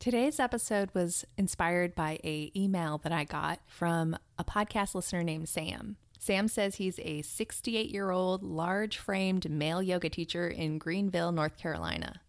[0.00, 5.50] Today's episode was inspired by a email that I got from a podcast listener named
[5.50, 5.98] Sam.
[6.18, 11.58] Sam says he's a 68 year old, large framed male yoga teacher in Greenville, North
[11.58, 12.22] Carolina.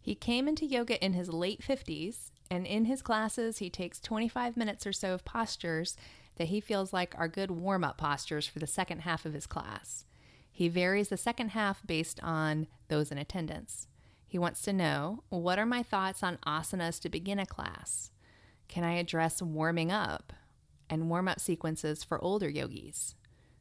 [0.00, 4.56] He came into yoga in his late 50s, and in his classes, he takes 25
[4.56, 5.96] minutes or so of postures
[6.36, 9.48] that he feels like are good warm up postures for the second half of his
[9.48, 10.04] class.
[10.52, 13.88] He varies the second half based on those in attendance.
[14.30, 18.12] He wants to know what are my thoughts on asanas to begin a class?
[18.68, 20.32] Can I address warming up
[20.88, 23.16] and warm up sequences for older yogis?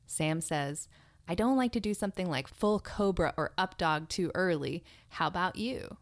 [0.06, 0.88] Sam says,
[1.28, 4.84] I don't like to do something like full cobra or up dog too early.
[5.10, 5.98] How about you?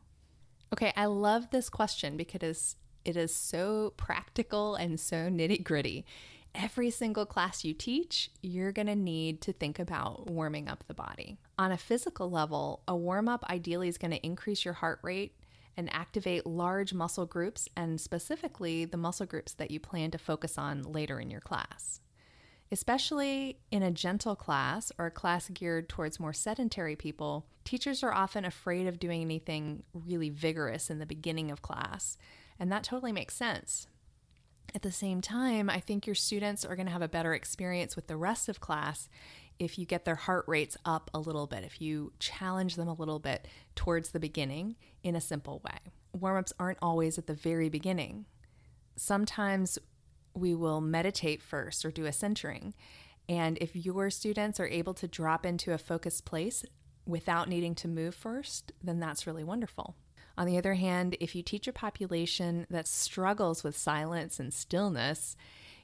[0.73, 2.75] Okay, I love this question because
[3.05, 6.05] it is so practical and so nitty gritty.
[6.59, 10.95] Every single class you teach, you're going to need to think about warming up the
[10.95, 11.37] body.
[11.59, 15.35] On a physical level, a warm up ideally is going to increase your heart rate
[15.77, 20.57] and activate large muscle groups, and specifically the muscle groups that you plan to focus
[20.57, 22.01] on later in your class.
[22.71, 28.11] Especially in a gentle class or a class geared towards more sedentary people, teachers are
[28.11, 32.17] often afraid of doing anything really vigorous in the beginning of class,
[32.59, 33.85] and that totally makes sense.
[34.77, 37.95] At the same time, I think your students are going to have a better experience
[37.95, 39.09] with the rest of class
[39.57, 42.93] if you get their heart rates up a little bit, if you challenge them a
[42.93, 45.79] little bit towards the beginning in a simple way.
[46.13, 48.25] Warm ups aren't always at the very beginning.
[48.95, 49.79] Sometimes
[50.35, 52.75] we will meditate first or do a centering.
[53.27, 56.63] And if your students are able to drop into a focused place
[57.03, 59.95] without needing to move first, then that's really wonderful.
[60.37, 65.35] On the other hand, if you teach a population that struggles with silence and stillness,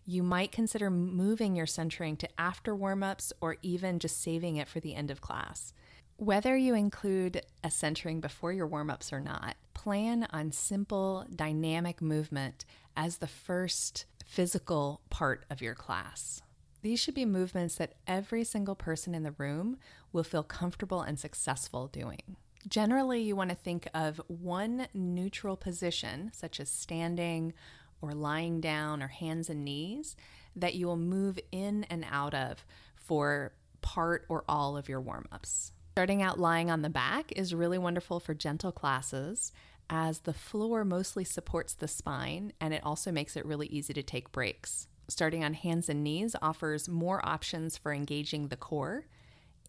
[0.06, 4.68] you might consider moving your centering to after warm ups or even just saving it
[4.68, 5.74] for the end of class.
[6.18, 12.02] Whether you include a centering before your warm ups or not, plan on simple, dynamic
[12.02, 12.66] movement
[12.96, 16.42] as the first physical part of your class.
[16.84, 19.78] These should be movements that every single person in the room
[20.12, 22.36] will feel comfortable and successful doing.
[22.68, 27.54] Generally, you want to think of one neutral position, such as standing
[28.02, 30.16] or lying down or hands and knees
[30.56, 32.66] that you will move in and out of
[32.96, 35.72] for part or all of your warm ups.
[35.94, 39.52] Starting out lying on the back is really wonderful for gentle classes
[39.90, 44.02] as the floor mostly supports the spine and it also makes it really easy to
[44.02, 44.88] take breaks.
[45.08, 49.06] Starting on hands and knees offers more options for engaging the core.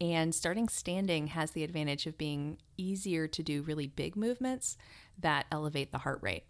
[0.01, 4.77] And starting standing has the advantage of being easier to do really big movements
[5.19, 6.45] that elevate the heart rate.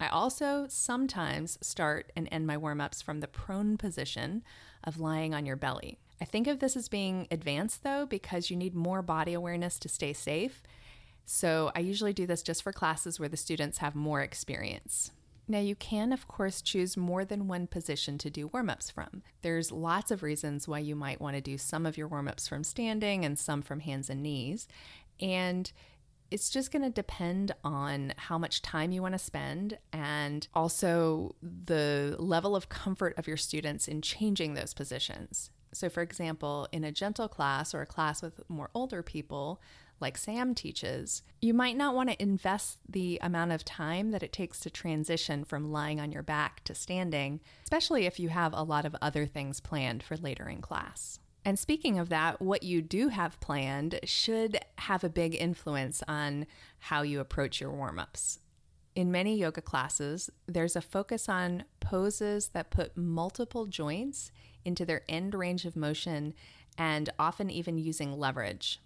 [0.00, 4.42] I also sometimes start and end my warm ups from the prone position
[4.84, 5.98] of lying on your belly.
[6.20, 9.88] I think of this as being advanced though, because you need more body awareness to
[9.88, 10.62] stay safe.
[11.24, 15.10] So I usually do this just for classes where the students have more experience.
[15.50, 19.22] Now, you can, of course, choose more than one position to do warm ups from.
[19.40, 22.46] There's lots of reasons why you might want to do some of your warm ups
[22.46, 24.68] from standing and some from hands and knees.
[25.20, 25.72] And
[26.30, 31.34] it's just going to depend on how much time you want to spend and also
[31.42, 35.50] the level of comfort of your students in changing those positions.
[35.72, 39.60] So, for example, in a gentle class or a class with more older people,
[40.00, 44.32] like Sam teaches, you might not want to invest the amount of time that it
[44.32, 48.62] takes to transition from lying on your back to standing, especially if you have a
[48.62, 51.18] lot of other things planned for later in class.
[51.44, 56.46] And speaking of that, what you do have planned should have a big influence on
[56.78, 58.40] how you approach your warm ups.
[58.94, 64.32] In many yoga classes, there's a focus on poses that put multiple joints
[64.64, 66.34] into their end range of motion
[66.76, 68.80] and often even using leverage.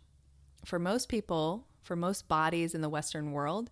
[0.65, 3.71] For most people, for most bodies in the Western world,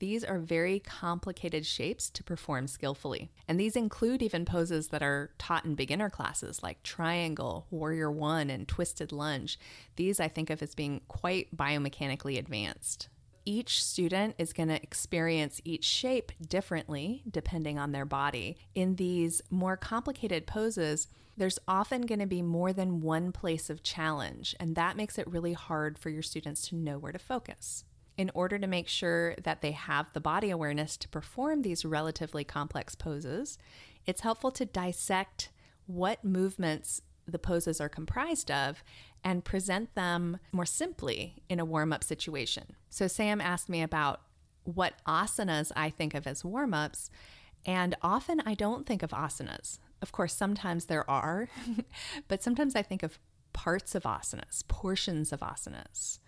[0.00, 3.30] these are very complicated shapes to perform skillfully.
[3.46, 8.48] And these include even poses that are taught in beginner classes like triangle, warrior one,
[8.48, 9.58] and twisted lunge.
[9.96, 13.08] These I think of as being quite biomechanically advanced.
[13.44, 18.56] Each student is going to experience each shape differently depending on their body.
[18.74, 21.08] In these more complicated poses,
[21.40, 25.26] there's often going to be more than one place of challenge, and that makes it
[25.26, 27.84] really hard for your students to know where to focus
[28.18, 32.44] in order to make sure that they have the body awareness to perform these relatively
[32.44, 33.56] complex poses,
[34.04, 35.48] it's helpful to dissect
[35.86, 38.84] what movements the poses are comprised of
[39.24, 42.76] and present them more simply in a warm up situation.
[42.90, 44.20] So, Sam asked me about
[44.64, 47.10] what asanas I think of as warm ups,
[47.64, 49.78] and often I don't think of asanas.
[50.02, 51.48] Of course, sometimes there are,
[52.28, 53.18] but sometimes I think of
[53.52, 56.18] parts of asanas, portions of asanas.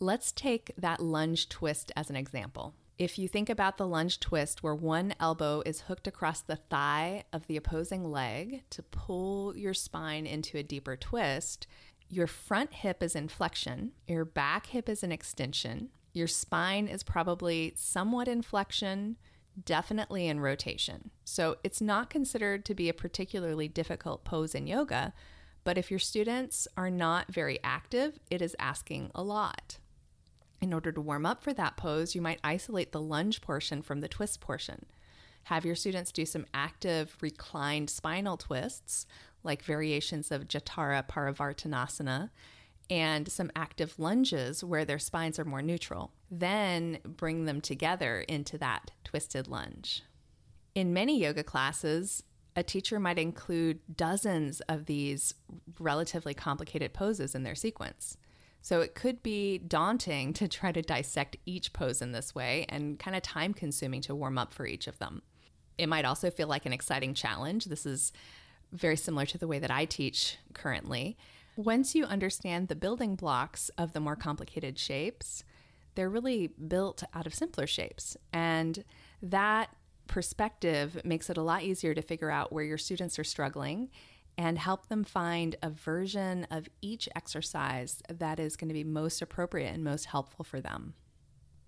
[0.00, 2.74] Let's take that lunge twist as an example.
[2.98, 7.24] If you think about the lunge twist where one elbow is hooked across the thigh
[7.32, 11.66] of the opposing leg to pull your spine into a deeper twist,
[12.08, 17.02] your front hip is in flexion, your back hip is in extension, your spine is
[17.02, 19.16] probably somewhat in flexion,
[19.62, 21.10] definitely in rotation.
[21.24, 25.12] So it's not considered to be a particularly difficult pose in yoga,
[25.62, 29.78] but if your students are not very active, it is asking a lot.
[30.60, 34.00] In order to warm up for that pose, you might isolate the lunge portion from
[34.00, 34.86] the twist portion.
[35.44, 39.06] Have your students do some active reclined spinal twists,
[39.42, 42.30] like variations of Jathara Parivartanasana,
[42.90, 46.12] and some active lunges where their spines are more neutral.
[46.30, 50.02] Then bring them together into that twisted lunge.
[50.74, 52.22] In many yoga classes,
[52.56, 55.34] a teacher might include dozens of these
[55.78, 58.16] relatively complicated poses in their sequence.
[58.60, 62.98] So it could be daunting to try to dissect each pose in this way and
[62.98, 65.22] kind of time consuming to warm up for each of them.
[65.76, 67.66] It might also feel like an exciting challenge.
[67.66, 68.12] This is
[68.72, 71.16] very similar to the way that I teach currently.
[71.56, 75.44] Once you understand the building blocks of the more complicated shapes,
[75.94, 78.16] they're really built out of simpler shapes.
[78.32, 78.84] And
[79.22, 79.70] that
[80.06, 83.90] perspective makes it a lot easier to figure out where your students are struggling
[84.36, 89.22] and help them find a version of each exercise that is going to be most
[89.22, 90.94] appropriate and most helpful for them.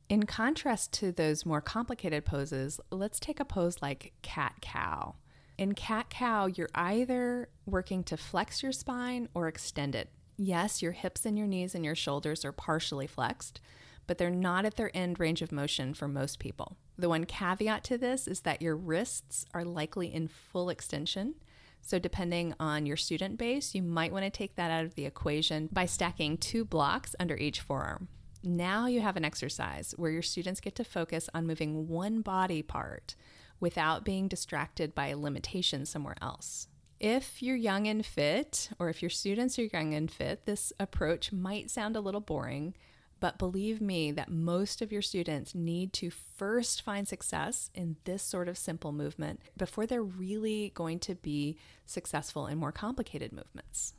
[0.09, 5.17] In contrast to those more complicated poses, let's take a pose like cat cow.
[5.59, 10.11] In cat cow, you're either working to flex your spine or extend it.
[10.37, 13.59] Yes, your hips and your knees and your shoulders are partially flexed,
[14.07, 16.77] but they're not at their end range of motion for most people.
[16.99, 21.37] The one caveat to this is that your wrists are likely in full extension.
[21.81, 25.07] So, depending on your student base, you might want to take that out of the
[25.07, 28.09] equation by stacking two blocks under each forearm.
[28.43, 32.63] Now you have an exercise where your students get to focus on moving one body
[32.63, 33.15] part
[33.61, 36.69] without being distracted by a limitation somewhere else.
[36.99, 41.31] If you're young and fit, or if your students are young and fit, this approach
[41.31, 42.75] might sound a little boring,
[43.21, 48.23] but believe me that most of your students need to first find success in this
[48.23, 53.95] sort of simple movement before they're really going to be successful in more complicated movements.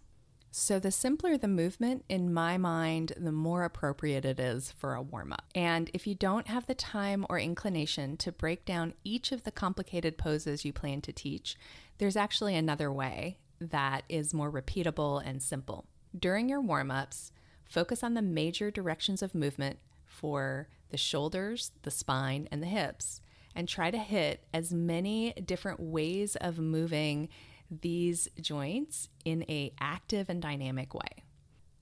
[0.52, 5.02] So, the simpler the movement, in my mind, the more appropriate it is for a
[5.02, 5.46] warm up.
[5.54, 9.52] And if you don't have the time or inclination to break down each of the
[9.52, 11.58] complicated poses you plan to teach,
[11.98, 15.86] there's actually another way that is more repeatable and simple.
[16.18, 17.32] During your warm ups,
[17.66, 23.22] focus on the major directions of movement for the shoulders, the spine, and the hips,
[23.56, 27.30] and try to hit as many different ways of moving
[27.70, 31.24] these joints in a active and dynamic way.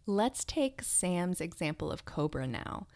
[0.05, 2.87] Let's take Sam's example of cobra now.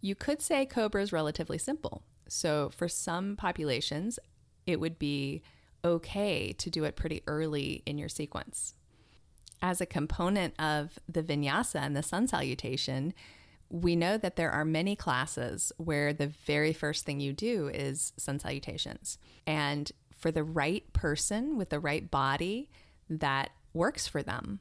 [0.00, 2.02] You could say cobra is relatively simple.
[2.28, 4.18] So for some populations,
[4.66, 5.42] it would be
[5.84, 8.74] okay to do it pretty early in your sequence.
[9.60, 13.14] As a component of the vinyasa and the sun salutation,
[13.70, 18.12] we know that there are many classes where the very first thing you do is
[18.16, 19.18] sun salutations.
[19.46, 19.90] And
[20.24, 22.70] for the right person with the right body
[23.10, 24.58] that works for them.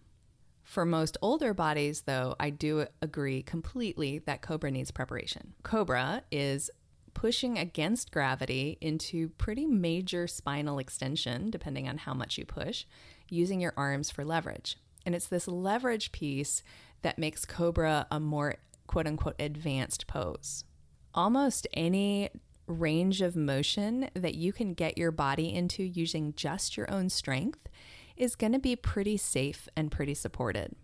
[0.62, 5.54] For most older bodies, though, I do agree completely that Cobra needs preparation.
[5.64, 6.70] Cobra is
[7.14, 12.84] pushing against gravity into pretty major spinal extension, depending on how much you push,
[13.30, 14.76] using your arms for leverage.
[15.06, 16.62] And it's this leverage piece
[17.04, 18.56] that makes Cobra a more
[18.88, 20.66] quote unquote advanced pose.
[21.14, 22.32] Almost any
[22.74, 27.70] range of motion that you can get your body into using just your own strength
[28.18, 30.76] is going to be pretty safe and pretty supported.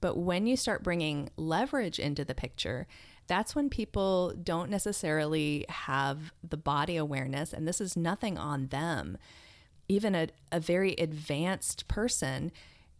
[0.00, 2.86] But when you start bringing leverage into the picture,
[3.28, 9.16] that's when people don't necessarily have the body awareness, and this is nothing on them.
[9.88, 12.50] Even a, a very advanced person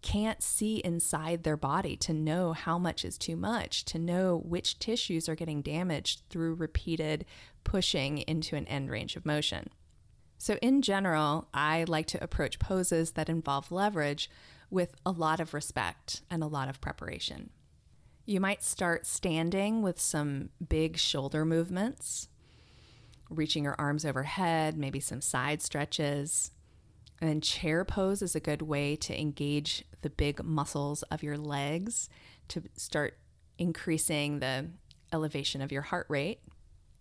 [0.02, 4.78] can't see inside their body to know how much is too much, to know which
[4.78, 7.24] tissues are getting damaged through repeated
[7.64, 9.70] pushing into an end range of motion.
[10.38, 14.28] So, in general, I like to approach poses that involve leverage
[14.70, 17.50] with a lot of respect and a lot of preparation.
[18.24, 22.28] You might start standing with some big shoulder movements,
[23.30, 26.50] reaching your arms overhead, maybe some side stretches.
[27.22, 31.38] And then chair pose is a good way to engage the big muscles of your
[31.38, 32.08] legs
[32.48, 33.16] to start
[33.56, 34.70] increasing the
[35.12, 36.40] elevation of your heart rate.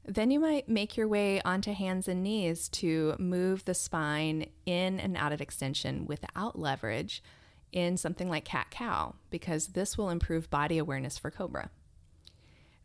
[0.05, 4.99] Then you might make your way onto hands and knees to move the spine in
[4.99, 7.23] and out of extension without leverage
[7.71, 11.71] in something like cat cow, because this will improve body awareness for cobra.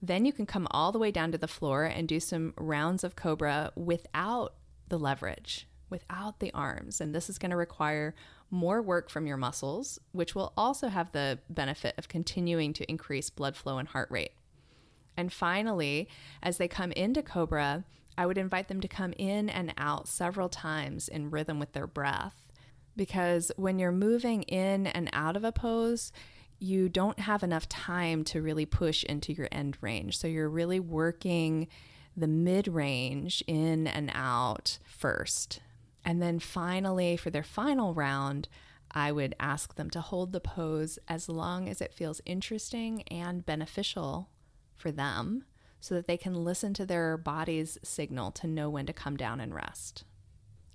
[0.00, 3.05] Then you can come all the way down to the floor and do some rounds
[3.05, 4.55] of cobra without
[4.88, 7.00] the leverage without the arms.
[7.00, 8.14] And this is going to require
[8.50, 13.31] more work from your muscles, which will also have the benefit of continuing to increase
[13.31, 14.33] blood flow and heart rate.
[15.16, 16.09] And finally,
[16.43, 17.85] as they come into Cobra,
[18.19, 21.87] I would invite them to come in and out several times in rhythm with their
[21.87, 22.47] breath.
[22.97, 26.12] Because when you're moving in and out of a pose,
[26.59, 30.16] you don't have enough time to really push into your end range.
[30.16, 31.69] So you're really working
[32.16, 35.61] the mid range in and out first.
[36.06, 38.48] And then finally, for their final round,
[38.92, 43.44] I would ask them to hold the pose as long as it feels interesting and
[43.44, 44.30] beneficial
[44.76, 45.44] for them
[45.80, 49.40] so that they can listen to their body's signal to know when to come down
[49.40, 50.04] and rest.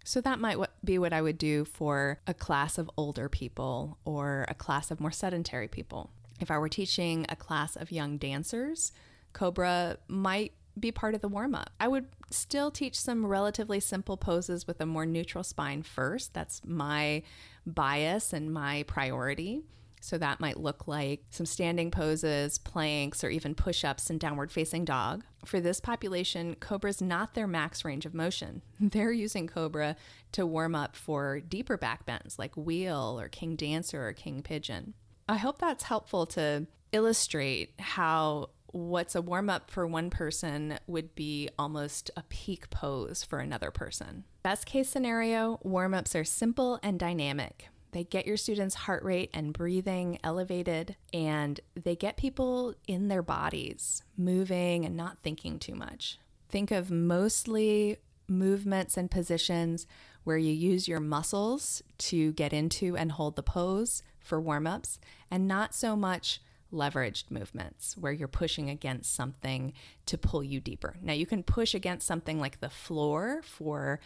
[0.03, 4.45] So that might be what I would do for a class of older people or
[4.49, 6.11] a class of more sedentary people.
[6.41, 8.91] If I were teaching a class of young dancers,
[9.31, 11.71] Cobra might be part of the warm up.
[11.79, 16.33] I would still teach some relatively simple poses with a more neutral spine first.
[16.33, 17.23] That's my
[17.65, 19.63] bias and my priority.
[20.03, 24.51] So that might look like some standing poses, planks, or even push ups and downward
[24.51, 25.23] facing dog.
[25.45, 28.63] For this population, Cobra is not their max range of motion.
[28.79, 29.95] They're using Cobra
[30.31, 34.95] to warm up for deeper back bends like wheel or king dancer or king pigeon.
[35.29, 41.15] I hope that's helpful to illustrate how what's a warm up for one person would
[41.15, 44.23] be almost a peak pose for another person.
[44.43, 47.67] Best case scenario, warm ups are simple and dynamic.
[47.91, 53.21] They get your students' heart rate and breathing elevated, and they get people in their
[53.21, 56.17] bodies, moving and not thinking too much.
[56.47, 57.97] Think of mostly
[58.27, 59.85] movements and positions
[60.23, 64.99] where you use your muscles to get into and hold the pose for warm ups,
[65.29, 69.73] and not so much leveraged movements where you're pushing against something
[70.05, 70.95] to pull you deeper.
[71.01, 73.99] Now, you can push against something like the floor for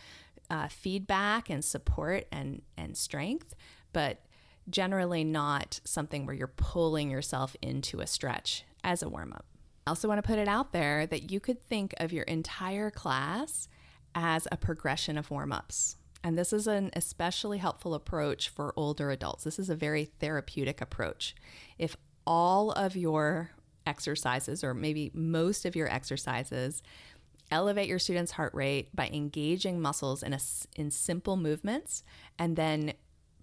[0.49, 3.55] uh, feedback and support and, and strength,
[3.93, 4.19] but
[4.69, 9.45] generally not something where you're pulling yourself into a stretch as a warm up.
[9.85, 12.89] I also want to put it out there that you could think of your entire
[12.89, 13.67] class
[14.15, 15.97] as a progression of warm ups.
[16.23, 19.43] And this is an especially helpful approach for older adults.
[19.43, 21.35] This is a very therapeutic approach.
[21.77, 23.51] If all of your
[23.85, 26.81] exercises, or maybe most of your exercises,
[27.51, 30.39] elevate your students' heart rate by engaging muscles in, a,
[30.75, 32.03] in simple movements,
[32.39, 32.93] and then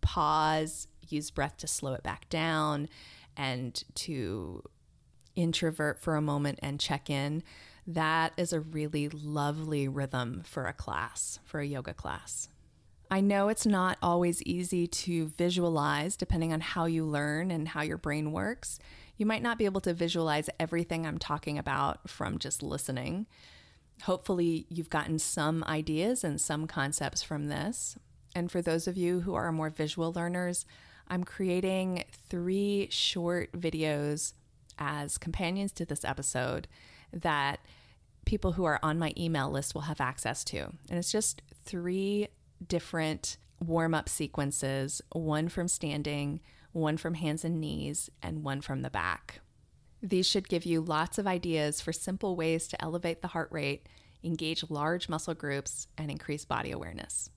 [0.00, 2.88] pause, use breath to slow it back down,
[3.36, 4.62] and to
[5.36, 7.42] introvert for a moment and check in.
[7.86, 12.48] That is a really lovely rhythm for a class, for a yoga class.
[13.12, 17.82] I know it's not always easy to visualize depending on how you learn and how
[17.82, 18.78] your brain works.
[19.18, 23.26] You might not be able to visualize everything I'm talking about from just listening.
[24.04, 27.98] Hopefully, you've gotten some ideas and some concepts from this.
[28.34, 30.64] And for those of you who are more visual learners,
[31.06, 34.32] I'm creating three short videos
[34.78, 36.66] as companions to this episode
[37.12, 37.60] that
[38.24, 40.60] people who are on my email list will have access to.
[40.88, 42.28] And it's just three
[42.62, 46.40] different warm up sequences one from standing,
[46.72, 49.40] one from hands and knees, and one from the back.
[50.02, 53.88] These should give you lots of ideas for simple ways to elevate the heart rate,
[54.24, 57.30] engage large muscle groups, and increase body awareness.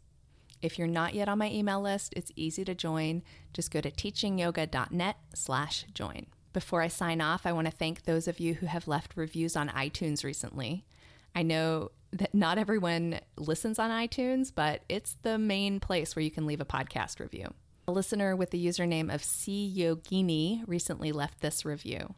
[0.62, 3.22] If you're not yet on my email list, it's easy to join.
[3.54, 6.26] Just go to teachingyoga.net/join.
[6.54, 9.56] Before I sign off, I want to thank those of you who have left reviews
[9.56, 10.88] on iTunes recently.
[11.36, 16.32] I know that not everyone listens on iTunes, but it's the main place where you
[16.32, 17.54] can leave a podcast review.
[17.88, 22.16] A listener with the username of C Yogini recently left this review.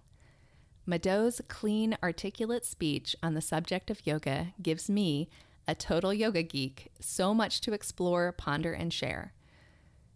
[0.86, 5.30] Mado's clean, articulate speech on the subject of yoga gives me,
[5.68, 9.34] a total yoga geek, so much to explore, ponder, and share.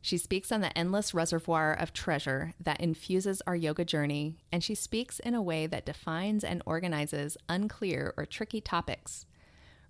[0.02, 4.74] She speaks on the endless reservoir of treasure that infuses our yoga journey, and she
[4.74, 9.26] speaks in a way that defines and organizes unclear or tricky topics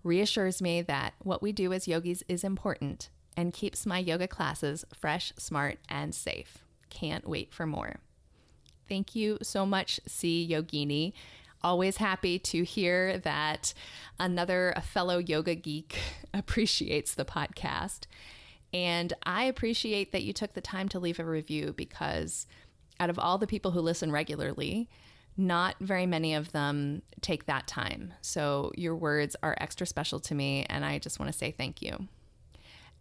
[0.04, 4.86] reassures me that what we do as yogis is important and keeps my yoga classes
[4.94, 6.66] fresh, smart, and safe.
[6.90, 7.98] Can't wait for more.
[8.90, 11.14] Thank you so much, C Yogini.
[11.64, 13.74] Always happy to hear that
[14.20, 15.98] another fellow yoga geek
[16.34, 18.02] appreciates the podcast.
[18.74, 22.48] And I appreciate that you took the time to leave a review because
[23.00, 24.90] out of all the people who listen regularly,
[25.38, 28.14] not very many of them take that time.
[28.22, 31.82] So your words are extra special to me, and I just want to say thank
[31.82, 32.08] you.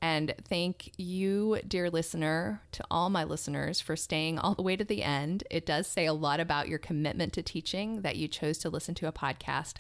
[0.02, 4.84] And thank you, dear listener, to all my listeners for staying all the way to
[4.84, 5.44] the end.
[5.50, 8.94] It does say a lot about your commitment to teaching that you chose to listen
[8.96, 9.74] to a podcast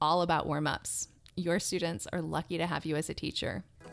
[0.00, 1.08] all about warm ups.
[1.36, 3.62] Your students are lucky to have you as a teacher.